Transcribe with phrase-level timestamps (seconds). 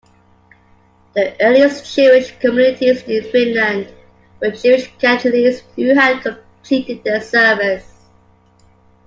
[1.13, 3.93] The earliest Jewish communities in Finland
[4.41, 8.07] were Jewish cantonists who had completed their service.